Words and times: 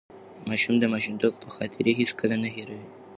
ماشومان 0.49 0.77
د 0.81 0.85
ماشومتوب 0.93 1.33
خاطرې 1.55 1.91
هیڅکله 2.01 2.35
نه 2.43 2.49
هېروي. 2.55 2.85